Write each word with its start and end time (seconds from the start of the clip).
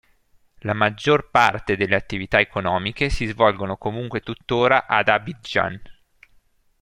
La 0.61 0.73
maggior 0.73 1.29
parte 1.29 1.77
delle 1.77 1.93
attività 1.95 2.39
economiche 2.39 3.09
si 3.11 3.27
svolgono 3.27 3.77
comunque 3.77 4.21
tuttora 4.21 4.87
ad 4.87 5.09
Abidjan. 5.09 5.79